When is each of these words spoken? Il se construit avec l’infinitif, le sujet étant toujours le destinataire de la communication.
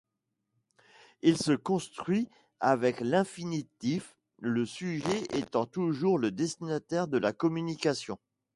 Il 1.21 1.37
se 1.37 1.51
construit 1.51 2.27
avec 2.59 3.01
l’infinitif, 3.01 4.17
le 4.39 4.65
sujet 4.65 5.21
étant 5.31 5.67
toujours 5.67 6.17
le 6.17 6.31
destinataire 6.31 7.07
de 7.07 7.19
la 7.19 7.33
communication. 7.33 8.17